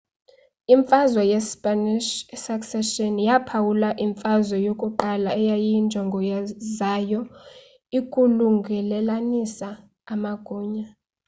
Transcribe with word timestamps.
imfazwe 0.73 1.21
ye 1.31 1.39
spanish 1.51 2.09
succession 2.45 3.13
yaphawula 3.27 3.89
imfazwe 4.05 4.57
yokuqala 4.67 5.29
eyayinjongo 5.41 6.17
zayo 6.77 7.21
ikukulungelelanisa 7.97 9.69
amagunya 10.13 10.87